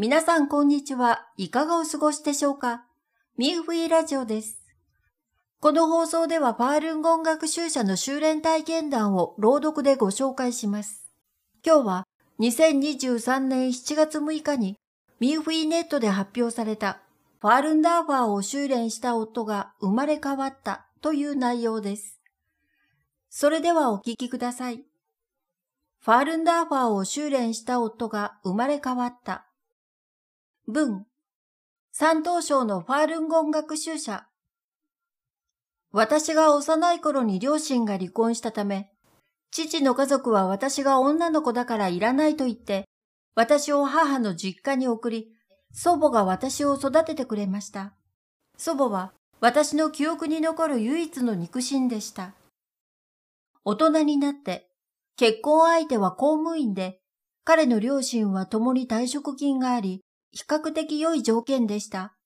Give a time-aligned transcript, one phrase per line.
[0.00, 1.26] 皆さんこんにちは。
[1.36, 2.84] いかがお過ごしでしょうか？
[3.36, 4.60] ミーフィーラジオです。
[5.58, 11.10] この放送ではパールンゴン学習者の修練体験談を朗読でご紹介します。
[11.66, 12.06] 今日は
[12.38, 14.76] 2023年7月6日に
[15.18, 17.00] ミーフィーネットで発表された
[17.40, 22.20] ファールンダーファーを修練した夫が生まれ変わったという内容です。
[23.30, 24.84] それではお聞きください。
[25.98, 29.44] ファールンダーファーを修練した夫が生まれ変わった。
[30.70, 31.06] 文。
[31.92, 34.26] 山東省のファールンゴン学習者。
[35.92, 38.92] 私が幼い頃に両親が離婚したため、
[39.50, 42.84] 父の家族は私が女の子だからいらないと言って、
[43.34, 45.32] 私を母の実家に送り、
[45.72, 47.94] 祖母が私を育ててくれました。
[48.58, 52.34] 祖母は私の記憶に残る唯一の肉親でした。
[53.64, 54.68] 大人になって
[55.16, 57.00] 結婚相手は公務員で、
[57.44, 62.16] 彼の両親は共に退職金があり、比較的良い条件でした。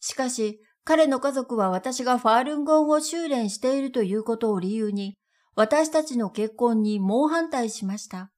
[0.00, 5.16] しかし、彼の家族は私がファールンゴンを修練しているということを理由に、
[5.54, 8.30] 私たちの結婚に猛反対しました。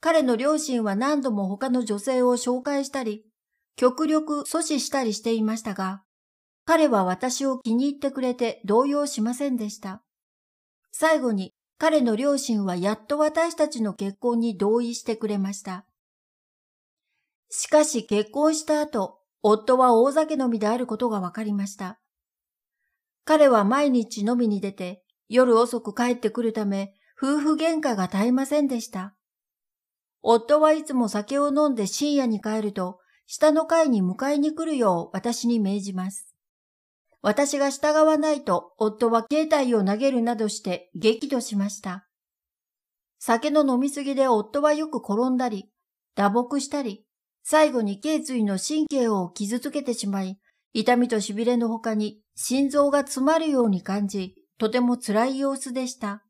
[0.00, 3.24] 彼の両親は何度も他の女性を紹介したり、
[3.76, 6.02] 極力阻止したりしていましたが、
[6.64, 10.02] 彼は私を気に入ってくれて動揺しませんでした。
[10.90, 15.84] 最後に彼の両親はやっと私たちの結婚に同意してくれました。
[17.54, 22.00] しかし結婚した後、夫は大酒飲みであることが分かりました。
[23.26, 29.14] 彼は毎日飲みに出て、夜遅く帰ってくるため、夫婦喧嘩が絶えませんでした。
[30.22, 36.34] 夫はいつも酒を飲んで深夜に帰ると、下の階に迎えに来るよう私に命じます。
[37.20, 42.08] 私が従わないと夫は携帯を投げるなどして激怒しました。
[43.18, 45.70] 酒の飲みすぎで夫はよく転んだり、
[46.14, 47.04] 打撲したり、
[47.42, 50.38] 最後に頸椎の神経を傷つけてしまい、
[50.72, 56.22] 痛みと痺れの他に心臓が詰まるように感じ、とても辛い様子でした。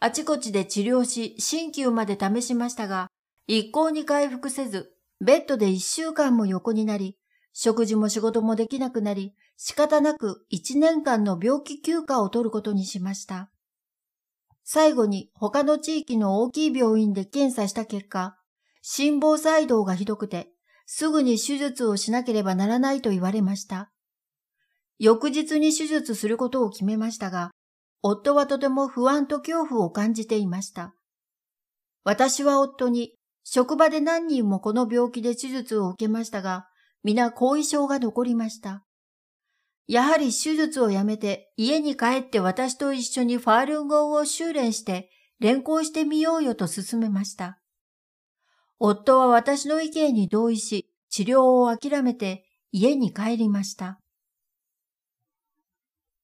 [0.00, 3.08] あちこちで治療し、鍼灸まで試しましたが、
[3.46, 7.16] 一向に回復せず、ベッドで一週間も横になり、
[7.52, 13.50] 食事も仕事もできなくなり、仕方なく一年間の病気休暇を取ることにしました。
[14.64, 18.36] 最後に他の地域の大きい病院で検査した結果、
[18.82, 20.50] 心房細動がひどくて、
[20.86, 23.90] すぐに手術をしなければならないと言われました。
[24.98, 27.50] 翌日に手術することを決めましたが、
[28.02, 30.94] 夫はとても不安と恐怖を感じていました。
[32.04, 33.14] 私は夫に、
[33.44, 36.66] 職場で何人もこの病気で手術を受けましたが、
[37.02, 38.84] 皆後遺症が残りました。
[39.88, 47.60] やはり手術をやめて家に帰って私と一緒にファールン語を修練して連行してみようよと勧めました。
[48.78, 54.00] 夫は私の意見に同意し治療を諦めて家に帰りました。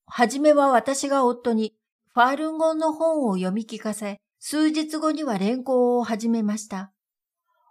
[0.07, 1.75] はじめは私が夫に
[2.13, 6.93] ファールン語の本を読み聞かせ、数日後には連行を始めました。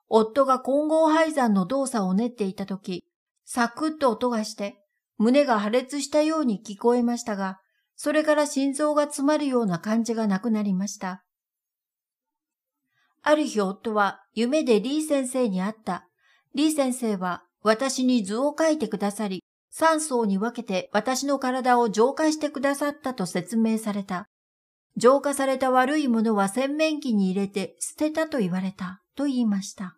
[0.10, 3.06] 夫が混合配算の動作を練っていたとき、
[3.46, 4.78] サクッと音がして
[5.20, 7.60] 胸が破裂したように聞こえましたが、
[7.96, 11.24] それから心臓が詰まるような感じがなくなりました。
[13.24, 16.08] ある日夫は夢でリー先生に会った。
[16.56, 19.44] リー先生は私に図を書いてくださり、
[19.74, 24.26] 3層に分けて私の体を浄化してくださったと説明された。
[24.98, 29.96] 浄化された悪いものは洗面器に入れて捨てたと言われたと言いました。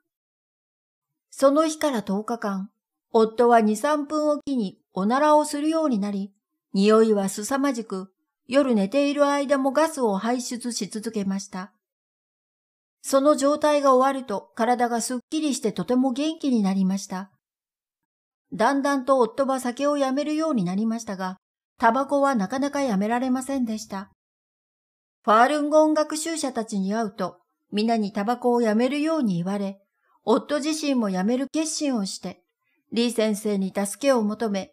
[1.32, 2.70] その日から10日間、
[3.12, 6.32] 夫は2、3分おきにおならをするようになり、
[6.74, 8.12] 匂いは凄まじく、
[8.48, 11.73] 夜寝ている間もガスを排出し続けました。
[13.06, 17.32] その状態が終わると体がすっきりしてとても元気になりました。
[18.54, 21.38] だんだんと夫は酒をやめるようになりましたが、
[21.78, 24.12] タバコはなかなかやめられませんでした。
[25.24, 27.40] ファールンゴン学習者たちに会うと、
[27.72, 29.82] 皆にタバコをやめるように言われ、
[30.24, 32.44] 夫自身もやめる決心をして、
[32.94, 34.72] リー先生に助けを求め、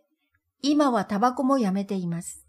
[0.62, 2.46] 今はタバコもやめています。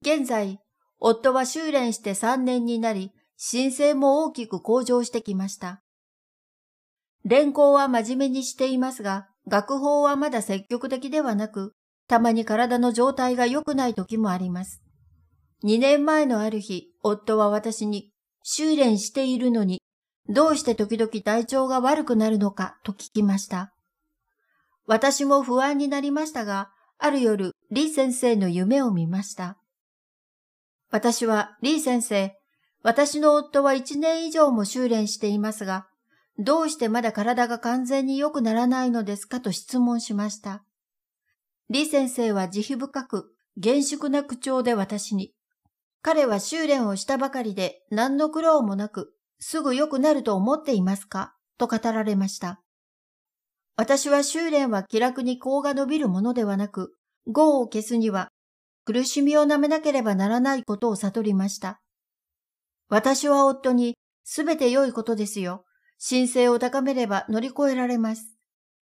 [0.00, 0.60] 現在、
[1.00, 5.82] 夫は修練して3年になり、申請も大きく向上してきました。
[7.24, 11.74] 連行は真面目にしていますが、学法はまだ積極的ではなく、
[12.06, 14.82] たまに体の状態が良くない時もあります。
[15.64, 18.10] 2年前のある日、夫は私に、
[18.42, 19.80] 修練しているのに、
[20.28, 23.72] どうして時々体調が悪くなるのかと聞きました。
[24.86, 29.58] 私も不安になりましたが、ある夜、リー先生の夢を見ました。
[30.90, 32.38] 私は、リー先生、
[32.84, 35.86] 私の夫は一年以上も修練していますが、
[36.38, 40.62] どうしてまだ体が完全に良くならないのですかと質問しました。
[41.72, 45.32] 李先生は慈悲深く、厳粛な口調で私に、
[46.02, 51.34] 彼は修練をしたばかりで何の苦労もなく、すぐ良くなると思っていますか？
[51.56, 52.60] と語られました。
[53.76, 56.94] 私は修練は気楽に甲が伸びるものではなく、
[57.26, 58.28] 業を消すには
[58.84, 61.80] 苦しみを舐めなければならないことを悟りました。
[62.94, 65.64] 私は夫に、すべて良いことですよ。
[65.98, 68.36] 神聖を高めれば乗り越えられます。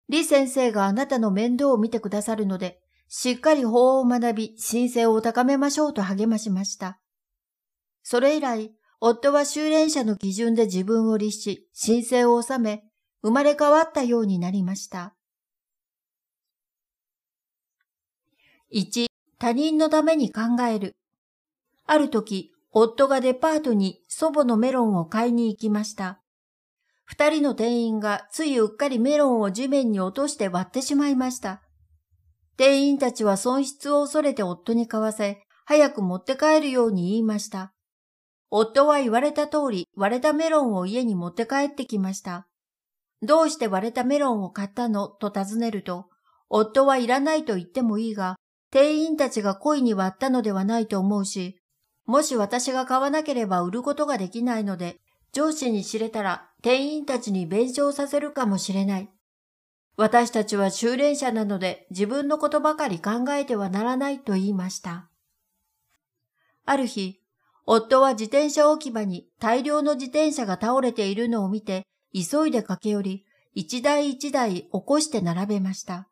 [0.09, 2.79] 李先生があなたの面倒を見てくださるので、
[3.09, 7.01] しっかり法を学び、神聖を高めましょうと励ましました。
[8.01, 12.85] それ以来、夫は修練者の基準で自分を律し、神聖を収め、
[13.21, 15.13] 生まれ変わったようになりました。
[18.73, 19.07] 1、
[19.39, 20.41] 他人のために考
[20.71, 20.93] える。
[21.85, 26.21] ある時、夫がデパートに祖母のメロンを買いに行きました。
[27.03, 31.63] 二人の店員がついうっかりメロンを地面に落として割ってしまいました。
[32.57, 37.73] 店員たちは損失を恐れて夫に買わせ、早く持って帰るように言いました。
[38.51, 42.47] 夫は言われた通り割れたメロンを家に持って帰ってきました。
[43.23, 46.05] どうして割れたメロンを買ったのと尋ねると、
[46.49, 48.35] 夫はいらないと言ってもいいが、
[48.71, 51.59] 店員たちが恋に割ったのではないと思うし、
[52.09, 54.99] もし私が買わなければ売ることができないので、
[55.31, 59.09] 上司に知れたら店員たちに弁償させるかもしれない。
[59.95, 65.07] 私たちは修練者なので自分のことばかり考えてはならないと言いました。
[66.65, 67.19] ある日、
[67.67, 76.07] 夫は自転車置き場に大量の自転車が倒れているのを見て、急いで駆け寄り、一台一台起こして並べました。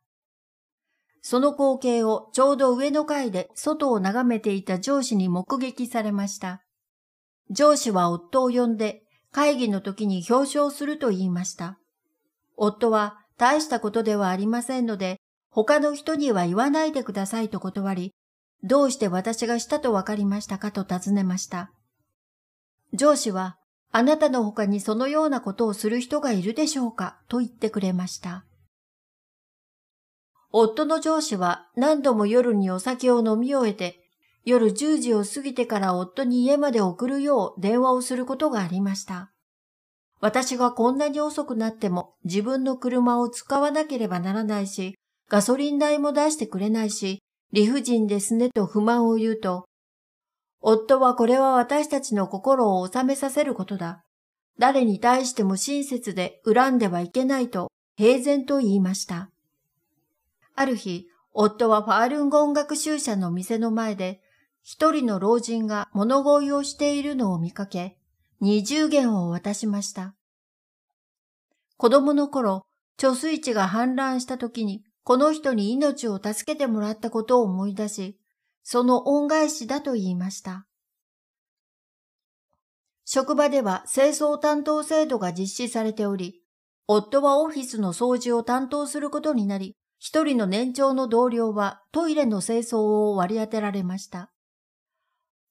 [1.29, 6.63] その光景をちょうど上の階で外を眺めていた上司に目撃されました。
[7.51, 9.01] 上司は夫を呼んで
[9.33, 11.79] 会議の時に表彰すると言いました。
[12.55, 15.17] 夫は大したことではありませんので、
[15.49, 18.13] 他の人には言わないでくださいと断り、
[18.63, 21.73] どうして私がしたとわかりましたかと尋ねました。
[22.93, 23.57] 上司は、
[23.91, 28.45] あなたの他にそのようなことをする人がいるでしょうかと言ってくれました。
[30.51, 33.99] 夫の上司は何度も夜にお酒を飲み終えて、
[34.45, 39.31] 夜10時を過ぎてから夫に家まで送るよう電話をすることがありました。
[40.19, 44.95] 私がこんなに遅くなっても自分の車を使わなければならないし、
[45.29, 47.19] ガソリン代も出してくれないし、
[47.51, 49.65] 理不尽ですねと不満を言うと、
[50.61, 54.03] 夫はこれは私たちの心を収めさせることだ。
[54.57, 59.29] 誰に対しても親切で恨んではいけないと平然と言いました。
[60.59, 64.21] ある日、夫はファールンゴン学習者の店の前で、
[64.63, 67.99] 一人の老人が物乞いをしているのを見かけ、
[68.41, 70.15] 二十元を渡しました。
[71.77, 72.65] 子供の頃、
[72.97, 78.19] 貯水池が氾濫した時に、この人に命を助けてもらったことを思い出し、
[78.63, 80.65] その恩返しだと言いました。
[83.05, 86.41] 職場では清掃担当制度が実施されており、
[86.87, 94.31] 夫はオフィスの掃除を担当することになり、一人の年長の同僚はトイレの清掃を割り当てられました。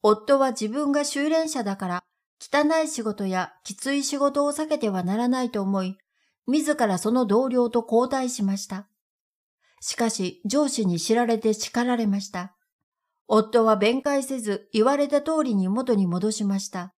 [0.03, 2.05] 夫は自分が修練者だから
[2.41, 5.99] 汚い仕事やきつい仕事を避けてはならないと思い、
[6.47, 8.89] 自らその同僚と交代しました。
[9.81, 12.55] しかし上司に知られて叱られました。
[13.29, 16.95] 夫は弁解せず言われた通りに元に戻しました。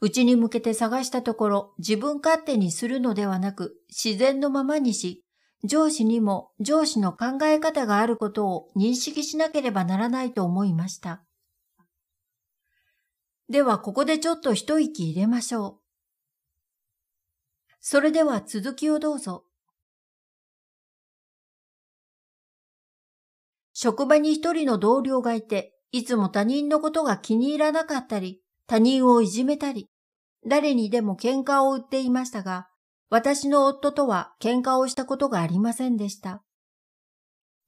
[0.00, 5.21] うちに向けて探したところ自分勝手にするのではなく自然のままにし、
[5.64, 11.22] 上司にも上司の考え方があることを認識しなければならないと思いました。
[13.48, 15.82] ではここでちょっと一息入れましょう。
[17.80, 19.44] それでは続きをどうぞ。
[23.72, 29.88] 職場に一人の同僚がいて、いつも他人のことが気に入らなかったり、他人をいじめたり、
[30.46, 32.68] 誰にでも喧嘩を売っていましたが、
[33.12, 36.42] 私の夫とは喧嘩をしたことがありませんでした。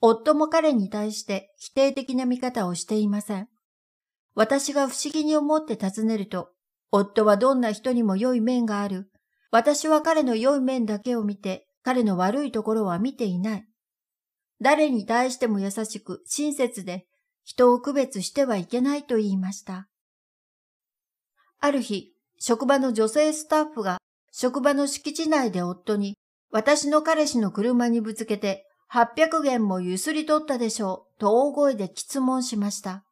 [0.00, 3.48] 夫も彼に対して否定的な見方をしていません。
[4.34, 6.48] 私が不思議に思って尋ねると、
[6.90, 9.10] 夫はどんな人にも良い面がある。
[9.50, 13.66] 私は彼の良い面だけを見て、彼の悪いところは見ていない。
[14.62, 17.04] 誰に対しても優しく親切で、
[17.44, 19.88] 人を区別してはいけないと言いました。
[21.60, 23.98] ある日、職場の女性スタッフが
[24.36, 26.18] 職場の敷地内で夫に、
[26.50, 33.04] 私の彼氏の車にぶつけて800元もゆすり取ったでしょう、と大声で質問しました。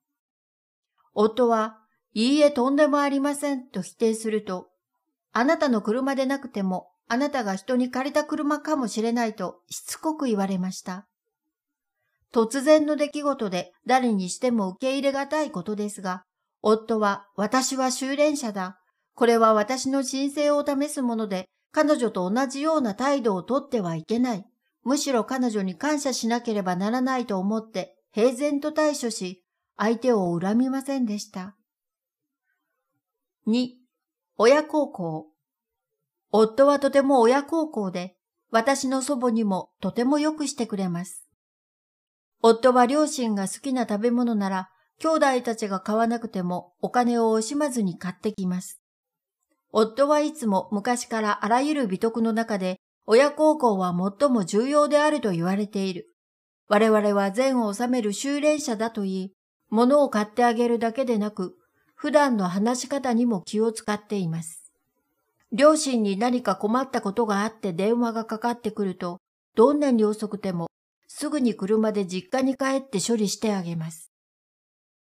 [1.15, 1.79] 夫は、
[2.13, 4.71] いいえとんでもありません、と否定すると、
[5.33, 11.07] あなたの車でなくても、あなたが人に借りた車かもしれないとしつこく言われました。
[12.35, 16.25] 突然の出来事で誰にしても受け入れがたいことですが、
[16.63, 18.82] 夫は私は修練者だ。
[19.15, 24.47] これは私の神聖を試すもので、彼女と同じような態度をとってはいけない。
[24.85, 29.45] むしろ彼女に感謝しなければならないと思って平然と対処し、
[29.77, 31.57] 相手を恨みませんでした。
[33.47, 33.71] 2、
[34.37, 35.29] 親孝行。
[36.31, 38.17] 夫はとても親孝行で、
[38.51, 41.27] 私の祖母にもとてもよくしてくれます。
[42.43, 48.82] 夫は両親が好きな食べ物なら、兄弟たちが買わなくてもお金を惜しまずに買ってきます。
[49.73, 56.09] 夫はいつも昔からあらゆる美徳の中で、親孝行は最も重要であると言われている。
[56.69, 59.33] 我々は善を治める修練者だと言い、
[59.71, 61.57] 物を買ってあげるだけでなく、
[61.95, 64.73] 普段の話し方にも気を使っています。
[65.53, 69.21] 両親に何か困ったことがあって電話がかかってくると、
[69.55, 70.69] どんなに遅くても、
[71.09, 74.11] すぐに車で実家に帰って処理してあげます。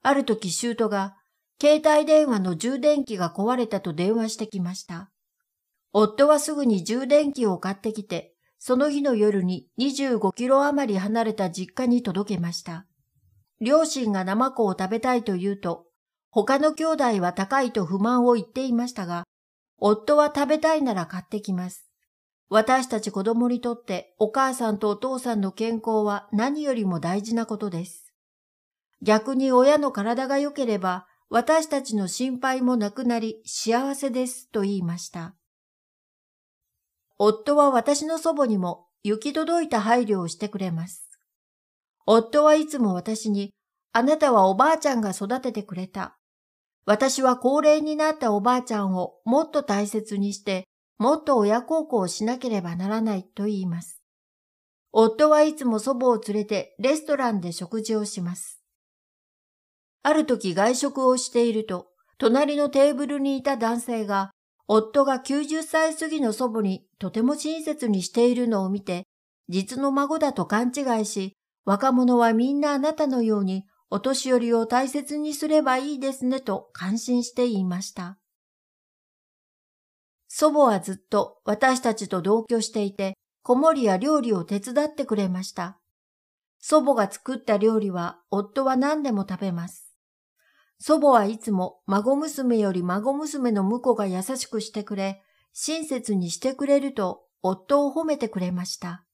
[0.01, 1.15] ある時、シュートが、
[1.63, 5.09] 携帯電話の充電器が壊れたと電話してきました。
[5.93, 12.85] 夫はすぐに充電器を買ってきて、その日の夜に25キロ余り離れた実家に届けました。
[13.61, 15.85] 両親が生子を食べたいと言うと、
[16.31, 19.23] 他の兄弟は高いと不満を言っていましたが、
[19.77, 21.87] 夫は食べたいなら買ってきます。
[22.49, 28.13] 私たち子供にとってお母さんとお父さんの健康は何よりも大事なことです。
[29.01, 35.33] 逆に親の体が良ければ私たちの心配もなくなり幸せですと言いました。
[37.17, 41.09] 夫は私の祖母にも行き届いた配慮をしてくれます。
[42.05, 43.51] 夫はいつも私に、
[43.93, 46.19] あなたはおばあちゃんが育ててくれた。
[46.85, 50.65] 私は高齢になったおばあちゃんをもっと大切にして、
[50.99, 54.03] もっと親孝行をしなければならないと言います。
[54.91, 58.62] 夫はいつも祖母を連れてレストランで食事をします。
[60.03, 64.31] ある時外食をしていると、隣のテーブルにいた男性が、
[64.67, 69.03] 夫が90歳過ぎの祖母にとても親切にしているのを見て、
[69.49, 71.33] 実の孫だと勘違いし、
[71.65, 78.17] 若者はみんなあなたのようにお年寄りを大切にすればいいですねと感心して言いました。
[80.27, 85.79] 祖母はずっと私たちと同居していて、子守や料理を手伝ってくれました。
[86.59, 89.82] 祖母が作った料理は夫は何でも食べます。
[90.79, 95.21] 祖母はいつも孫娘より孫娘の婿が優しくしてくれ、
[95.53, 99.05] 親切にしてくれると夫を褒めてくれました。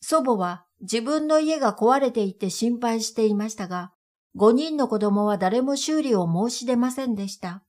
[0.00, 3.92] 祖母は自分の家が壊れていて心配していましたが、
[4.34, 7.62] 五人の子供は誰も修理を申し出ませんでした。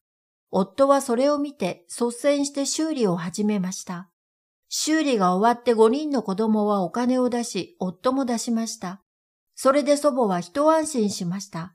[0.52, 4.10] 夫はそれを見て率先して修理を始めました。
[4.68, 9.02] 修理が終わって五人の子供はお金を出し、夫も出しました。
[9.54, 11.75] それで祖母は一安心しました。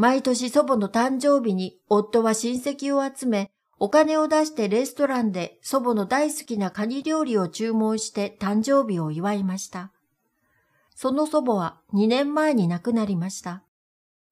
[0.00, 9.92] 毎年祖母の誕生日に夫は親戚を集め、お金を出してレストランで祖母の大好きなカニ料理を注文して誕生日を祝いました。
[10.94, 13.62] その祖母は2年前に亡くなりました。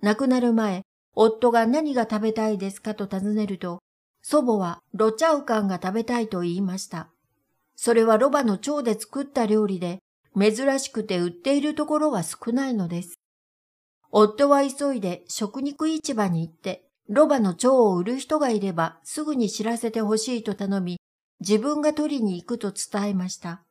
[0.00, 3.82] 亡くなる前、夫が何が食べたいですかと尋ねると、
[4.22, 7.10] 祖母はロチャウカンが食べたいと言いました。
[7.76, 9.98] それはロバの腸で作った料理で、
[10.34, 13.17] 珍しくて売っているところは少ないのです。
[14.10, 21.00] 夫は急いで食肉市場に行って、ロバの腸を売る人がいればすぐに知らせてほしいと頼み、
[21.40, 23.62] 自分が取りに行くと伝えました。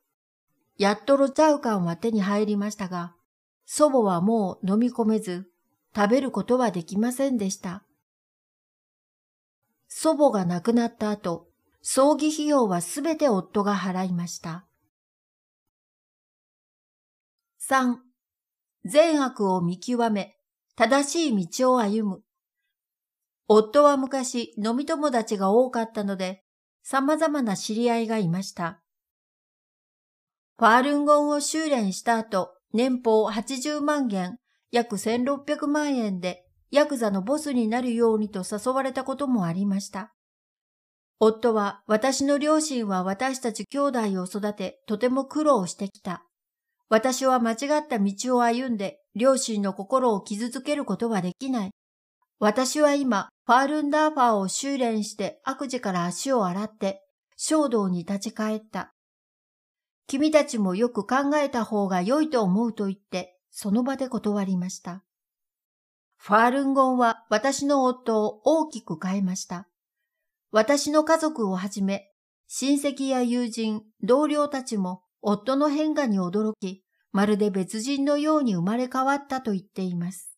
[0.78, 3.16] やっとロチャウカンは手に入りましたが、
[3.66, 5.50] 祖母はもう飲み込めず、
[5.96, 7.84] 食べることはできませんでした。
[9.88, 11.48] 祖母が亡くなった後、
[11.82, 14.66] 葬儀費用はすべて夫が払いました。
[17.60, 18.07] 3.
[18.88, 20.38] 善悪を見極め、
[20.76, 22.22] 正しい道を歩む。
[23.48, 26.44] 夫は昔飲み友達が多かったので、
[26.84, 28.82] 様々な知り合いがいました。
[30.58, 34.38] ファールンゴンを修練した後、年俸80万元、
[34.72, 40.14] 約1600万円でヤクザのボスになるようにと誘われたこともありました。
[41.20, 46.24] 夫は私の両親は私たち兄弟を育てとても苦労してきた。
[46.90, 51.72] 私は間違った道を歩んで両親の心を傷つけることはできない。
[52.40, 57.02] 私は今、ファールンダーファーを修練して悪事から足を洗って、
[57.36, 58.94] 衝動に立ち返った。
[60.08, 65.04] 君たちもよく考えた方が良いと思うと言って、その場で断りました。
[66.18, 69.68] ファールンゴンは私の夫を大きく変えました。
[70.52, 72.12] 私の家族をはじめ、
[72.48, 80.34] 親戚や友人、同僚たちも夫の変化に驚き、まるで別人のように生まれ変わったと言っています。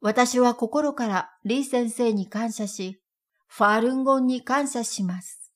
[0.00, 3.02] 私は心からリー先生に感謝し、
[3.46, 5.52] ファールンゴンに感謝します。